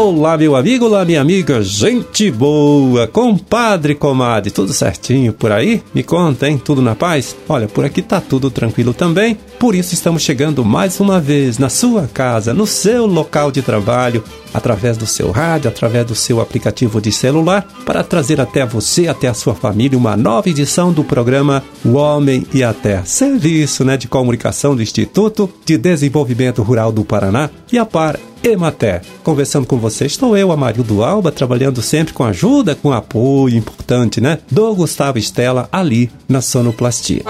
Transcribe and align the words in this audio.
Olá, 0.00 0.38
meu 0.38 0.54
amigo, 0.54 0.84
olá, 0.84 1.04
minha 1.04 1.20
amiga, 1.20 1.60
gente 1.60 2.30
boa, 2.30 3.08
compadre, 3.08 3.96
comadre, 3.96 4.48
tudo 4.48 4.72
certinho 4.72 5.32
por 5.32 5.50
aí? 5.50 5.82
Me 5.92 6.04
conta, 6.04 6.48
hein? 6.48 6.56
Tudo 6.56 6.80
na 6.80 6.94
paz? 6.94 7.34
Olha, 7.48 7.66
por 7.66 7.84
aqui 7.84 8.00
tá 8.00 8.20
tudo 8.20 8.48
tranquilo 8.48 8.94
também, 8.94 9.36
por 9.58 9.74
isso 9.74 9.94
estamos 9.94 10.22
chegando 10.22 10.64
mais 10.64 11.00
uma 11.00 11.20
vez 11.20 11.58
na 11.58 11.68
sua 11.68 12.06
casa, 12.06 12.54
no 12.54 12.64
seu 12.64 13.06
local 13.06 13.50
de 13.50 13.60
trabalho, 13.60 14.22
através 14.54 14.96
do 14.96 15.04
seu 15.04 15.32
rádio, 15.32 15.68
através 15.68 16.06
do 16.06 16.14
seu 16.14 16.40
aplicativo 16.40 17.00
de 17.00 17.10
celular, 17.10 17.66
para 17.84 18.04
trazer 18.04 18.40
até 18.40 18.64
você, 18.64 19.08
até 19.08 19.26
a 19.26 19.34
sua 19.34 19.56
família, 19.56 19.98
uma 19.98 20.16
nova 20.16 20.48
edição 20.48 20.92
do 20.92 21.02
programa 21.02 21.60
O 21.84 21.94
Homem 21.94 22.46
e 22.54 22.62
a 22.62 22.72
Terra, 22.72 23.04
serviço 23.04 23.84
né, 23.84 23.96
de 23.96 24.06
comunicação 24.06 24.76
do 24.76 24.82
Instituto 24.82 25.50
de 25.66 25.76
Desenvolvimento 25.76 26.62
Rural 26.62 26.92
do 26.92 27.04
Paraná 27.04 27.50
e 27.72 27.76
a 27.76 27.84
Par 27.84 28.16
Emater. 28.42 29.02
Conversando 29.22 29.66
com 29.66 29.78
você, 29.78 30.06
estou 30.06 30.36
eu, 30.36 30.52
Amarildo 30.52 31.02
Alba, 31.02 31.32
trabalhando 31.32 31.82
sempre 31.82 32.12
com 32.12 32.24
ajuda, 32.24 32.74
com 32.74 32.92
apoio 32.92 33.56
importante, 33.56 34.20
né? 34.20 34.38
Do 34.50 34.74
Gustavo 34.74 35.18
Estela 35.18 35.68
ali 35.72 36.10
na 36.28 36.40
Sonoplastia. 36.40 37.22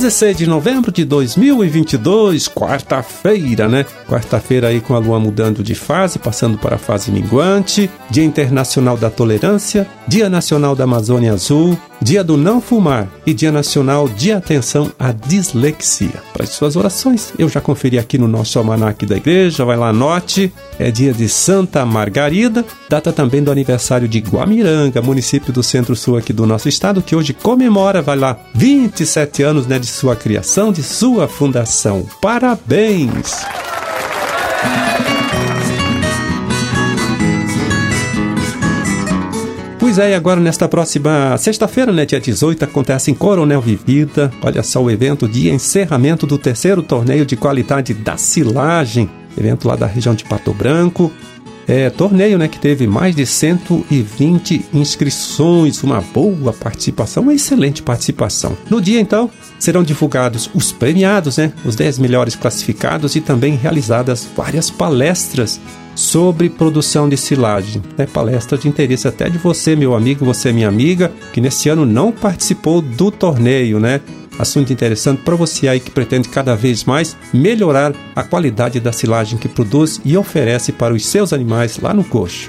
16 0.00 0.36
de 0.36 0.46
novembro 0.46 0.92
de 0.92 1.04
2022, 1.04 2.48
quarta-feira, 2.48 3.68
né? 3.68 3.84
Quarta-feira 4.08 4.68
aí 4.68 4.80
com 4.80 4.94
a 4.94 4.98
lua 4.98 5.18
mudando 5.18 5.62
de 5.62 5.74
fase, 5.74 6.18
passando 6.18 6.56
para 6.56 6.76
a 6.76 6.78
fase 6.78 7.10
minguante, 7.10 7.90
Dia 8.08 8.24
Internacional 8.24 8.96
da 8.96 9.10
Tolerância, 9.10 9.86
Dia 10.06 10.30
Nacional 10.30 10.76
da 10.76 10.84
Amazônia 10.84 11.32
Azul, 11.32 11.76
Dia 12.02 12.24
do 12.24 12.36
Não 12.36 12.62
Fumar 12.62 13.08
e 13.26 13.34
Dia 13.34 13.52
Nacional 13.52 14.08
de 14.08 14.32
Atenção 14.32 14.90
à 14.98 15.12
Dislexia. 15.12 16.22
Para 16.32 16.44
as 16.44 16.50
suas 16.50 16.74
orações, 16.74 17.32
eu 17.38 17.46
já 17.46 17.60
conferi 17.60 17.98
aqui 17.98 18.16
no 18.16 18.26
nosso 18.26 18.58
almanaque 18.58 19.04
da 19.04 19.16
igreja, 19.16 19.66
vai 19.66 19.76
lá, 19.76 19.90
anote. 19.90 20.50
É 20.78 20.90
dia 20.90 21.12
de 21.12 21.28
Santa 21.28 21.84
Margarida, 21.84 22.64
data 22.88 23.12
também 23.12 23.42
do 23.42 23.50
aniversário 23.50 24.08
de 24.08 24.18
Guamiranga, 24.18 25.02
município 25.02 25.52
do 25.52 25.62
centro-sul 25.62 26.16
aqui 26.16 26.32
do 26.32 26.46
nosso 26.46 26.70
estado, 26.70 27.02
que 27.02 27.14
hoje 27.14 27.34
comemora, 27.34 28.00
vai 28.00 28.16
lá, 28.16 28.38
27 28.54 29.42
anos 29.42 29.66
né, 29.66 29.78
de 29.78 29.86
sua 29.86 30.16
criação, 30.16 30.72
de 30.72 30.82
sua 30.82 31.28
fundação. 31.28 32.06
Parabéns! 32.22 33.44
Pois 39.90 39.98
é, 39.98 40.12
e 40.12 40.14
agora 40.14 40.38
nesta 40.38 40.68
próxima 40.68 41.36
sexta-feira, 41.36 41.90
né, 41.90 42.06
dia 42.06 42.20
18, 42.20 42.64
acontece 42.64 43.10
em 43.10 43.14
Coronel 43.14 43.60
Vivida, 43.60 44.32
olha 44.40 44.62
só 44.62 44.80
o 44.80 44.88
evento 44.88 45.26
de 45.26 45.50
encerramento 45.50 46.28
do 46.28 46.38
terceiro 46.38 46.80
torneio 46.80 47.26
de 47.26 47.34
qualidade 47.34 47.92
da 47.92 48.16
silagem, 48.16 49.10
evento 49.36 49.66
lá 49.66 49.74
da 49.74 49.86
região 49.86 50.14
de 50.14 50.22
Pato 50.22 50.54
Branco. 50.54 51.10
É, 51.68 51.88
torneio 51.90 52.36
né, 52.36 52.48
que 52.48 52.58
teve 52.58 52.86
mais 52.86 53.14
de 53.14 53.24
120 53.24 54.66
inscrições, 54.72 55.82
uma 55.82 56.00
boa 56.00 56.52
participação, 56.52 57.22
uma 57.22 57.34
excelente 57.34 57.82
participação. 57.82 58.56
No 58.68 58.80
dia, 58.80 59.00
então, 59.00 59.30
serão 59.58 59.82
divulgados 59.82 60.50
os 60.54 60.72
premiados, 60.72 61.36
né, 61.36 61.52
os 61.64 61.76
10 61.76 61.98
melhores 61.98 62.34
classificados 62.34 63.14
e 63.14 63.20
também 63.20 63.54
realizadas 63.54 64.26
várias 64.36 64.70
palestras 64.70 65.60
sobre 65.94 66.48
produção 66.48 67.08
de 67.08 67.16
silagem. 67.16 67.82
É 67.98 68.06
palestra 68.06 68.56
de 68.56 68.68
interesse 68.68 69.06
até 69.06 69.28
de 69.28 69.38
você, 69.38 69.76
meu 69.76 69.94
amigo, 69.94 70.24
você, 70.24 70.52
minha 70.52 70.68
amiga, 70.68 71.12
que 71.32 71.40
nesse 71.40 71.68
ano 71.68 71.84
não 71.84 72.10
participou 72.10 72.80
do 72.80 73.10
torneio, 73.10 73.78
né? 73.78 74.00
Assunto 74.40 74.72
interessante 74.72 75.20
para 75.20 75.36
você 75.36 75.68
aí 75.68 75.78
que 75.78 75.90
pretende 75.90 76.30
cada 76.30 76.56
vez 76.56 76.84
mais 76.84 77.14
melhorar 77.30 77.92
a 78.16 78.24
qualidade 78.24 78.80
da 78.80 78.90
silagem 78.90 79.38
que 79.38 79.46
produz 79.46 80.00
e 80.02 80.16
oferece 80.16 80.72
para 80.72 80.94
os 80.94 81.04
seus 81.04 81.34
animais 81.34 81.78
lá 81.78 81.92
no 81.92 82.02
coxo. 82.02 82.48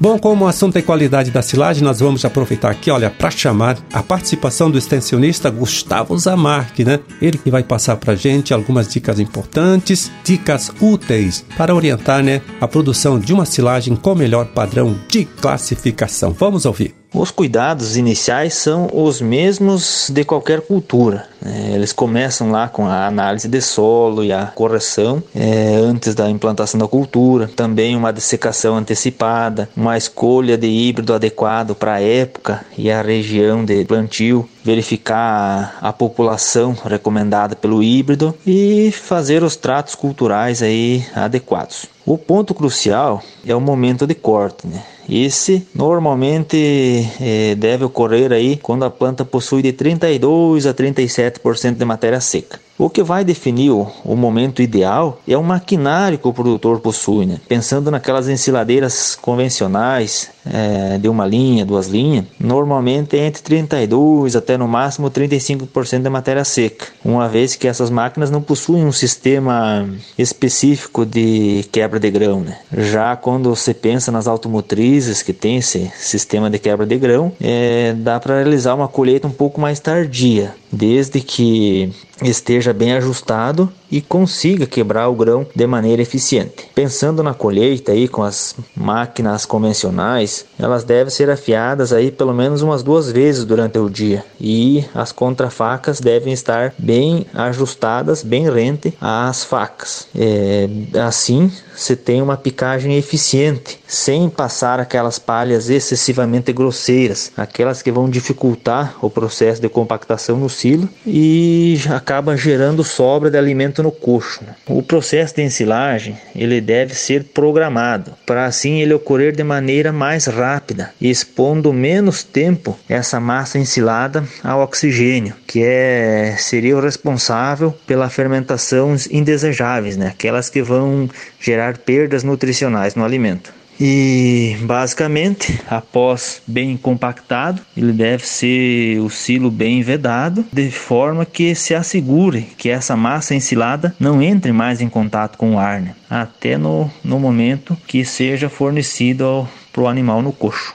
Bom, 0.00 0.18
como 0.18 0.46
o 0.46 0.48
assunto 0.48 0.78
é 0.78 0.80
qualidade 0.80 1.30
da 1.30 1.42
silagem, 1.42 1.82
nós 1.82 2.00
vamos 2.00 2.24
aproveitar 2.24 2.70
aqui, 2.70 2.90
olha, 2.90 3.10
para 3.10 3.30
chamar 3.30 3.76
a 3.92 4.02
participação 4.02 4.70
do 4.70 4.78
extensionista 4.78 5.50
Gustavo 5.50 6.16
Zamarque, 6.16 6.82
né? 6.82 7.00
Ele 7.20 7.36
que 7.36 7.50
vai 7.50 7.62
passar 7.62 7.96
para 7.96 8.14
gente 8.14 8.54
algumas 8.54 8.88
dicas 8.88 9.20
importantes, 9.20 10.10
dicas 10.24 10.72
úteis 10.80 11.44
para 11.58 11.74
orientar, 11.74 12.22
né, 12.22 12.40
a 12.58 12.66
produção 12.66 13.18
de 13.18 13.34
uma 13.34 13.44
silagem 13.44 13.94
com 13.94 14.14
melhor 14.14 14.46
padrão 14.46 14.98
de 15.08 15.26
classificação. 15.26 16.32
Vamos 16.32 16.64
ouvir. 16.64 16.97
Os 17.12 17.30
cuidados 17.30 17.96
iniciais 17.96 18.54
são 18.54 18.88
os 18.92 19.20
mesmos 19.20 20.10
de 20.12 20.24
qualquer 20.24 20.60
cultura. 20.60 21.26
Né? 21.40 21.70
Eles 21.72 21.90
começam 21.92 22.50
lá 22.50 22.68
com 22.68 22.86
a 22.86 23.06
análise 23.06 23.48
de 23.48 23.60
solo 23.62 24.22
e 24.22 24.32
a 24.32 24.46
correção 24.46 25.22
é, 25.34 25.74
antes 25.76 26.14
da 26.14 26.28
implantação 26.28 26.78
da 26.78 26.86
cultura, 26.86 27.48
também 27.56 27.96
uma 27.96 28.12
dessecação 28.12 28.76
antecipada, 28.76 29.68
uma 29.74 29.96
escolha 29.96 30.58
de 30.58 30.66
híbrido 30.66 31.14
adequado 31.14 31.74
para 31.74 31.94
a 31.94 32.00
época 32.00 32.64
e 32.76 32.90
a 32.90 33.00
região 33.00 33.64
de 33.64 33.84
plantio, 33.86 34.48
verificar 34.62 35.78
a 35.80 35.92
população 35.92 36.76
recomendada 36.84 37.56
pelo 37.56 37.82
híbrido 37.82 38.34
e 38.46 38.92
fazer 38.92 39.42
os 39.42 39.56
tratos 39.56 39.94
culturais 39.94 40.62
aí 40.62 41.06
adequados. 41.14 41.86
O 42.04 42.18
ponto 42.18 42.52
crucial 42.54 43.22
é 43.46 43.54
o 43.54 43.60
momento 43.60 44.06
de 44.06 44.14
corte, 44.14 44.66
né? 44.66 44.82
Esse 45.08 45.66
normalmente 45.74 47.08
é, 47.20 47.54
deve 47.54 47.84
ocorrer 47.84 48.30
aí 48.30 48.56
quando 48.56 48.84
a 48.84 48.90
planta 48.90 49.24
possui 49.24 49.62
de 49.62 49.72
32 49.72 50.66
a 50.66 50.74
37% 50.74 51.76
de 51.76 51.84
matéria 51.84 52.20
seca. 52.20 52.60
O 52.78 52.88
que 52.88 53.02
vai 53.02 53.24
definir 53.24 53.70
o, 53.72 53.90
o, 54.04 54.14
momento 54.14 54.62
ideal 54.62 55.20
é 55.26 55.36
o 55.36 55.42
maquinário 55.42 56.16
que 56.16 56.28
o 56.28 56.32
produtor 56.32 56.78
possui, 56.78 57.26
né? 57.26 57.40
Pensando 57.48 57.90
naquelas 57.90 58.28
ensiladeiras 58.28 59.16
convencionais 59.16 60.30
é, 60.46 60.96
de 60.96 61.08
uma 61.08 61.26
linha, 61.26 61.66
duas 61.66 61.88
linhas, 61.88 62.24
normalmente 62.38 63.18
é 63.18 63.26
entre 63.26 63.42
32 63.42 64.36
até 64.36 64.56
no 64.56 64.68
máximo 64.68 65.10
35% 65.10 66.02
de 66.02 66.08
matéria 66.08 66.44
seca, 66.44 66.86
uma 67.04 67.28
vez 67.28 67.56
que 67.56 67.66
essas 67.66 67.90
máquinas 67.90 68.30
não 68.30 68.40
possuem 68.40 68.84
um 68.84 68.92
sistema 68.92 69.88
específico 70.16 71.04
de 71.04 71.64
quebra 71.72 71.98
de 71.98 72.10
grão, 72.12 72.42
né? 72.42 72.58
Já 72.76 73.16
quando 73.16 73.54
você 73.54 73.74
pensa 73.74 74.12
nas 74.12 74.28
automotrizes 74.28 75.20
que 75.20 75.32
tem 75.32 75.56
esse 75.56 75.90
sistema 75.96 76.48
de 76.48 76.60
quebra 76.60 76.86
de 76.86 76.96
grão, 76.96 77.32
é, 77.40 77.92
dá 77.94 78.20
para 78.20 78.36
realizar 78.36 78.76
uma 78.76 78.86
colheita 78.86 79.26
um 79.26 79.32
pouco 79.32 79.60
mais 79.60 79.80
tardia, 79.80 80.54
desde 80.70 81.20
que 81.20 81.90
esteja 82.22 82.72
bem 82.72 82.92
ajustado 82.92 83.72
e 83.90 84.00
consiga 84.00 84.66
quebrar 84.66 85.08
o 85.08 85.14
grão 85.14 85.46
de 85.54 85.66
maneira 85.66 86.02
eficiente. 86.02 86.68
Pensando 86.74 87.22
na 87.22 87.34
colheita 87.34 87.92
aí 87.92 88.08
com 88.08 88.22
as 88.22 88.54
máquinas 88.76 89.44
convencionais, 89.46 90.44
elas 90.58 90.84
devem 90.84 91.10
ser 91.10 91.30
afiadas 91.30 91.92
aí 91.92 92.10
pelo 92.10 92.34
menos 92.34 92.62
umas 92.62 92.82
duas 92.82 93.10
vezes 93.10 93.44
durante 93.44 93.78
o 93.78 93.88
dia 93.88 94.24
e 94.40 94.84
as 94.94 95.12
contrafacas 95.12 96.00
devem 96.00 96.32
estar 96.32 96.74
bem 96.78 97.26
ajustadas, 97.34 98.22
bem 98.22 98.50
rente 98.50 98.94
às 99.00 99.44
facas. 99.44 100.08
É, 100.14 100.68
assim, 101.06 101.50
você 101.74 101.94
tem 101.94 102.20
uma 102.20 102.36
picagem 102.36 102.96
eficiente, 102.96 103.78
sem 103.86 104.28
passar 104.28 104.80
aquelas 104.80 105.18
palhas 105.18 105.70
excessivamente 105.70 106.52
grosseiras, 106.52 107.32
aquelas 107.36 107.82
que 107.82 107.92
vão 107.92 108.10
dificultar 108.10 108.96
o 109.00 109.08
processo 109.08 109.60
de 109.60 109.68
compactação 109.68 110.36
no 110.36 110.48
silo 110.48 110.88
e 111.06 111.78
acaba 111.90 112.36
gerando 112.36 112.82
sobra 112.82 113.30
de 113.30 113.38
alimento 113.38 113.77
no 113.82 113.90
coxo. 113.90 114.42
Né? 114.44 114.54
O 114.66 114.82
processo 114.82 115.36
de 115.36 115.42
ensilagem 115.42 116.16
ele 116.34 116.60
deve 116.60 116.94
ser 116.94 117.24
programado 117.24 118.12
para 118.26 118.44
assim 118.44 118.80
ele 118.80 118.94
ocorrer 118.94 119.34
de 119.34 119.42
maneira 119.42 119.92
mais 119.92 120.26
rápida, 120.26 120.92
expondo 121.00 121.72
menos 121.72 122.22
tempo 122.22 122.78
essa 122.88 123.20
massa 123.20 123.58
ensilada 123.58 124.24
ao 124.42 124.60
oxigênio, 124.60 125.34
que 125.46 125.62
é 125.62 126.36
seria 126.38 126.76
o 126.76 126.80
responsável 126.80 127.74
pela 127.86 128.10
fermentação 128.10 128.96
indesejáveis, 129.10 129.96
né? 129.96 130.08
aquelas 130.08 130.48
que 130.48 130.62
vão 130.62 131.08
gerar 131.40 131.78
perdas 131.78 132.22
nutricionais 132.22 132.94
no 132.94 133.04
alimento. 133.04 133.57
E 133.80 134.56
basicamente, 134.62 135.60
após 135.68 136.42
bem 136.46 136.76
compactado, 136.76 137.62
ele 137.76 137.92
deve 137.92 138.26
ser 138.26 138.98
o 139.00 139.08
silo 139.08 139.50
bem 139.50 139.82
vedado, 139.82 140.44
de 140.52 140.70
forma 140.70 141.24
que 141.24 141.54
se 141.54 141.74
assegure 141.74 142.42
que 142.56 142.68
essa 142.68 142.96
massa 142.96 143.34
ensilada 143.34 143.94
não 144.00 144.20
entre 144.20 144.52
mais 144.52 144.80
em 144.80 144.88
contato 144.88 145.38
com 145.38 145.54
o 145.54 145.58
ar, 145.58 145.80
né? 145.80 145.94
até 146.10 146.58
no, 146.58 146.90
no 147.04 147.20
momento 147.20 147.76
que 147.86 148.04
seja 148.04 148.48
fornecido 148.48 149.48
para 149.72 149.82
o 149.82 149.88
animal 149.88 150.22
no 150.22 150.32
coxo. 150.32 150.74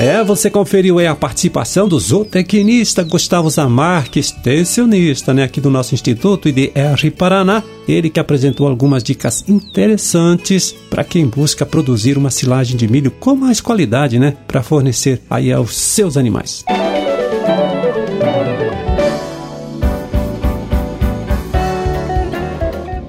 É, 0.00 0.24
você 0.24 0.48
conferiu 0.48 0.98
aí 0.98 1.06
a 1.06 1.14
participação 1.14 1.86
do 1.86 2.00
zootecnista 2.00 3.02
Gustavo 3.02 3.50
Zamarque, 3.50 4.18
extensionista, 4.18 5.34
né, 5.34 5.44
aqui 5.44 5.60
do 5.60 5.68
nosso 5.68 5.92
Instituto 5.92 6.48
IDR 6.48 7.10
Paraná. 7.18 7.62
Ele 7.86 8.08
que 8.08 8.18
apresentou 8.18 8.66
algumas 8.66 9.04
dicas 9.04 9.46
interessantes 9.46 10.74
para 10.88 11.04
quem 11.04 11.26
busca 11.26 11.66
produzir 11.66 12.16
uma 12.16 12.30
silagem 12.30 12.78
de 12.78 12.88
milho 12.88 13.10
com 13.10 13.36
mais 13.36 13.60
qualidade, 13.60 14.18
né, 14.18 14.34
para 14.48 14.62
fornecer 14.62 15.20
aí 15.28 15.52
aos 15.52 15.76
seus 15.76 16.16
animais. 16.16 16.64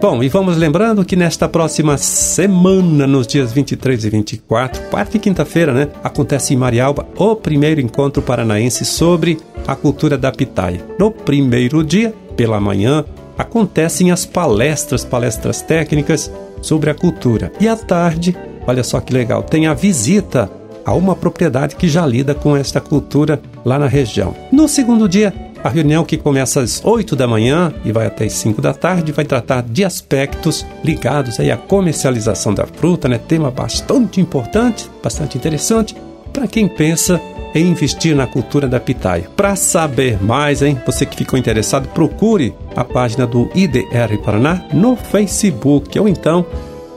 Bom, 0.01 0.23
e 0.23 0.29
vamos 0.29 0.57
lembrando 0.57 1.05
que 1.05 1.15
nesta 1.15 1.47
próxima 1.47 1.95
semana, 1.95 3.05
nos 3.05 3.27
dias 3.27 3.53
23 3.53 4.05
e 4.05 4.09
24, 4.09 4.81
quarta 4.89 5.15
e 5.15 5.19
quinta-feira, 5.19 5.71
né, 5.71 5.89
acontece 6.03 6.55
em 6.55 6.57
Marialba 6.57 7.07
o 7.15 7.35
primeiro 7.35 7.79
encontro 7.79 8.19
paranaense 8.19 8.83
sobre 8.83 9.37
a 9.67 9.75
cultura 9.75 10.17
da 10.17 10.31
pitaia. 10.31 10.83
No 10.97 11.11
primeiro 11.11 11.83
dia, 11.83 12.15
pela 12.35 12.59
manhã, 12.59 13.05
acontecem 13.37 14.09
as 14.09 14.25
palestras, 14.25 15.05
palestras 15.05 15.61
técnicas 15.61 16.31
sobre 16.63 16.89
a 16.89 16.95
cultura. 16.95 17.51
E 17.59 17.67
à 17.67 17.75
tarde, 17.75 18.35
olha 18.65 18.83
só 18.83 18.99
que 18.99 19.13
legal, 19.13 19.43
tem 19.43 19.67
a 19.67 19.75
visita 19.75 20.49
a 20.83 20.95
uma 20.95 21.15
propriedade 21.15 21.75
que 21.75 21.87
já 21.87 22.03
lida 22.07 22.33
com 22.33 22.57
esta 22.57 22.81
cultura 22.81 23.39
lá 23.63 23.77
na 23.77 23.87
região. 23.87 24.33
No 24.51 24.67
segundo 24.67 25.07
dia, 25.07 25.31
a 25.63 25.69
reunião 25.69 26.03
que 26.03 26.17
começa 26.17 26.61
às 26.61 26.83
8 26.83 27.15
da 27.15 27.27
manhã 27.27 27.73
e 27.85 27.91
vai 27.91 28.07
até 28.07 28.25
as 28.25 28.33
5 28.33 28.61
da 28.61 28.73
tarde 28.73 29.11
vai 29.11 29.25
tratar 29.25 29.61
de 29.61 29.83
aspectos 29.83 30.65
ligados 30.83 31.39
aí 31.39 31.51
à 31.51 31.57
comercialização 31.57 32.53
da 32.53 32.65
fruta, 32.65 33.07
né? 33.07 33.17
Tema 33.19 33.51
bastante 33.51 34.19
importante, 34.19 34.89
bastante 35.03 35.37
interessante 35.37 35.95
para 36.33 36.47
quem 36.47 36.67
pensa 36.67 37.21
em 37.53 37.67
investir 37.67 38.15
na 38.15 38.25
cultura 38.25 38.67
da 38.67 38.79
pitaia. 38.79 39.29
Para 39.35 39.55
saber 39.55 40.23
mais, 40.23 40.61
hein, 40.61 40.79
você 40.85 41.05
que 41.05 41.17
ficou 41.17 41.37
interessado, 41.37 41.87
procure 41.89 42.55
a 42.75 42.83
página 42.83 43.27
do 43.27 43.49
IDR 43.53 44.17
Paraná 44.23 44.63
no 44.73 44.95
Facebook 44.95 45.99
ou 45.99 46.07
então 46.07 46.45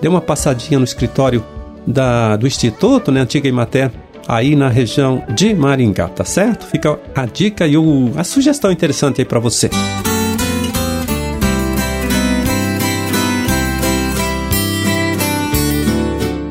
dê 0.01 0.09
uma 0.09 0.21
passadinha 0.21 0.79
no 0.79 0.85
escritório 0.85 1.45
da, 1.87 2.37
do 2.37 2.47
Instituto, 2.47 3.11
né, 3.11 3.21
Antiga 3.21 3.49
Imater, 3.49 3.91
aí 4.27 4.57
na 4.57 4.69
região 4.69 5.23
de 5.35 5.55
Maringá, 5.55 6.09
tá 6.09 6.25
certo? 6.25 6.67
Fica 6.67 6.99
a 7.15 7.27
dica 7.27 7.67
e 7.67 7.77
o, 7.77 8.13
a 8.17 8.25
sugestão 8.25 8.71
interessante 8.71 9.21
aí 9.21 9.25
para 9.25 9.41
você. 9.41 9.71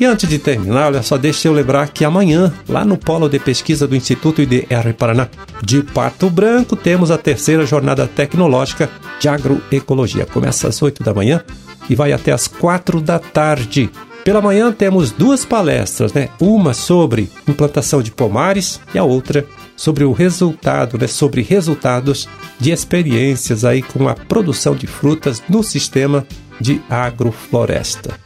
E 0.00 0.04
antes 0.04 0.28
de 0.28 0.38
terminar, 0.38 0.86
olha 0.86 1.02
só, 1.02 1.18
deixa 1.18 1.48
eu 1.48 1.52
lembrar 1.52 1.88
que 1.88 2.04
amanhã, 2.04 2.54
lá 2.68 2.84
no 2.84 2.96
Polo 2.96 3.28
de 3.28 3.40
Pesquisa 3.40 3.84
do 3.84 3.96
Instituto 3.96 4.40
IDR 4.40 4.94
Paraná 4.96 5.26
de 5.60 5.82
Pato 5.82 6.30
Branco, 6.30 6.76
temos 6.76 7.10
a 7.10 7.18
terceira 7.18 7.66
jornada 7.66 8.06
tecnológica 8.06 8.88
de 9.18 9.28
agroecologia. 9.28 10.24
Começa 10.24 10.68
às 10.68 10.80
8 10.80 11.02
da 11.02 11.12
manhã 11.12 11.42
e 11.90 11.96
vai 11.96 12.12
até 12.12 12.30
às 12.30 12.46
4 12.46 13.00
da 13.00 13.18
tarde. 13.18 13.90
Pela 14.28 14.42
manhã 14.42 14.70
temos 14.70 15.10
duas 15.10 15.46
palestras, 15.46 16.12
né? 16.12 16.28
Uma 16.38 16.74
sobre 16.74 17.30
implantação 17.48 18.02
de 18.02 18.10
pomares 18.10 18.78
e 18.94 18.98
a 18.98 19.02
outra 19.02 19.46
sobre 19.74 20.04
o 20.04 20.12
resultado, 20.12 20.98
né? 20.98 21.06
Sobre 21.06 21.40
resultados 21.40 22.28
de 22.60 22.70
experiências 22.70 23.64
aí 23.64 23.80
com 23.80 24.06
a 24.06 24.14
produção 24.14 24.76
de 24.76 24.86
frutas 24.86 25.42
no 25.48 25.62
sistema 25.62 26.26
de 26.60 26.78
agrofloresta. 26.90 28.20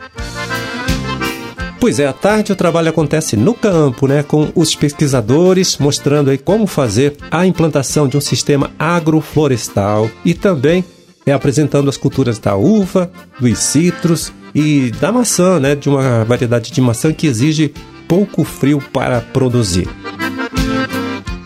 Pois 1.78 2.00
é, 2.00 2.08
à 2.08 2.12
tarde 2.12 2.50
o 2.50 2.56
trabalho 2.56 2.88
acontece 2.88 3.36
no 3.36 3.54
campo, 3.54 4.08
né, 4.08 4.24
com 4.24 4.50
os 4.56 4.74
pesquisadores 4.74 5.78
mostrando 5.78 6.30
aí 6.30 6.38
como 6.38 6.66
fazer 6.66 7.16
a 7.30 7.46
implantação 7.46 8.08
de 8.08 8.16
um 8.16 8.20
sistema 8.20 8.72
agroflorestal 8.76 10.10
e 10.24 10.34
também 10.34 10.84
é 11.24 11.32
apresentando 11.32 11.88
as 11.88 11.96
culturas 11.96 12.40
da 12.40 12.56
uva, 12.56 13.08
dos 13.38 13.56
citros 13.60 14.32
e 14.54 14.90
da 15.00 15.10
maçã, 15.12 15.58
né, 15.58 15.74
de 15.74 15.88
uma 15.88 16.24
variedade 16.24 16.70
de 16.70 16.80
maçã 16.80 17.12
que 17.12 17.26
exige 17.26 17.72
pouco 18.06 18.44
frio 18.44 18.82
para 18.92 19.20
produzir. 19.20 19.88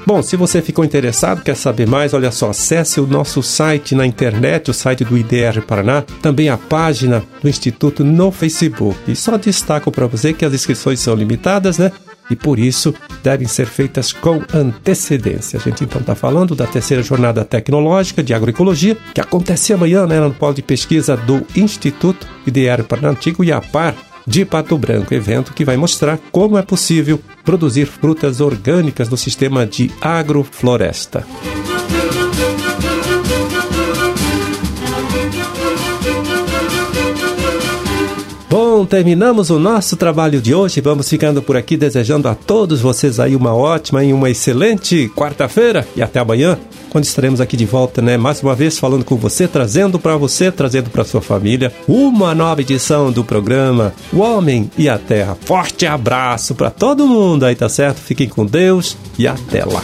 Bom, 0.06 0.22
se 0.22 0.36
você 0.36 0.62
ficou 0.62 0.84
interessado, 0.84 1.42
quer 1.42 1.56
saber 1.56 1.88
mais, 1.88 2.14
olha 2.14 2.30
só, 2.30 2.50
acesse 2.50 3.00
o 3.00 3.06
nosso 3.08 3.42
site 3.42 3.92
na 3.92 4.06
internet, 4.06 4.70
o 4.70 4.74
site 4.74 5.04
do 5.04 5.18
IDR 5.18 5.60
Paraná, 5.66 6.04
também 6.22 6.48
a 6.48 6.56
página 6.56 7.24
do 7.42 7.48
Instituto 7.48 8.04
no 8.04 8.30
Facebook. 8.30 8.96
E 9.08 9.16
só 9.16 9.36
destaco 9.36 9.90
para 9.90 10.06
você 10.06 10.32
que 10.32 10.44
as 10.44 10.54
inscrições 10.54 11.00
são 11.00 11.12
limitadas, 11.16 11.78
né? 11.78 11.90
E 12.30 12.36
por 12.36 12.58
isso 12.58 12.94
devem 13.22 13.46
ser 13.46 13.66
feitas 13.66 14.12
com 14.12 14.42
antecedência. 14.52 15.58
A 15.58 15.62
gente 15.62 15.84
então 15.84 16.00
está 16.00 16.14
falando 16.14 16.54
da 16.54 16.66
terceira 16.66 17.02
jornada 17.02 17.44
tecnológica 17.44 18.22
de 18.22 18.34
agroecologia, 18.34 18.96
que 19.14 19.20
acontece 19.20 19.72
amanhã 19.72 20.06
né, 20.06 20.20
no 20.20 20.32
polo 20.32 20.54
de 20.54 20.62
pesquisa 20.62 21.16
do 21.16 21.46
Instituto 21.54 22.26
IDR 22.46 22.84
para 22.84 23.08
Antigo 23.08 23.44
Iapar 23.44 23.94
de 24.26 24.44
Pato 24.44 24.76
Branco, 24.76 25.14
evento 25.14 25.52
que 25.52 25.64
vai 25.64 25.76
mostrar 25.76 26.18
como 26.32 26.58
é 26.58 26.62
possível 26.62 27.20
produzir 27.44 27.86
frutas 27.86 28.40
orgânicas 28.40 29.08
no 29.08 29.16
sistema 29.16 29.64
de 29.64 29.90
agrofloresta. 30.00 31.24
Terminamos 38.86 39.50
o 39.50 39.58
nosso 39.58 39.96
trabalho 39.96 40.40
de 40.40 40.54
hoje. 40.54 40.80
Vamos 40.80 41.08
ficando 41.08 41.42
por 41.42 41.56
aqui 41.56 41.76
desejando 41.76 42.28
a 42.28 42.34
todos 42.34 42.80
vocês 42.80 43.20
aí 43.20 43.36
uma 43.36 43.54
ótima 43.54 44.02
e 44.04 44.12
uma 44.12 44.30
excelente 44.30 45.10
quarta-feira 45.14 45.86
e 45.96 46.02
até 46.02 46.20
amanhã, 46.20 46.58
quando 46.88 47.04
estaremos 47.04 47.40
aqui 47.40 47.56
de 47.56 47.66
volta, 47.66 48.00
né? 48.00 48.16
Mais 48.16 48.42
uma 48.42 48.54
vez 48.54 48.78
falando 48.78 49.04
com 49.04 49.16
você, 49.16 49.46
trazendo 49.46 49.98
para 49.98 50.16
você, 50.16 50.50
trazendo 50.50 50.88
para 50.88 51.04
sua 51.04 51.20
família 51.20 51.72
uma 51.86 52.34
nova 52.34 52.60
edição 52.60 53.12
do 53.12 53.22
programa 53.22 53.92
O 54.12 54.20
Homem 54.20 54.70
e 54.78 54.88
a 54.88 54.96
Terra. 54.96 55.36
Forte 55.38 55.86
abraço 55.86 56.54
para 56.54 56.70
todo 56.70 57.06
mundo 57.06 57.44
aí, 57.44 57.54
tá 57.54 57.68
certo? 57.68 57.98
Fiquem 57.98 58.28
com 58.28 58.46
Deus 58.46 58.96
e 59.18 59.26
até 59.26 59.64
lá. 59.64 59.82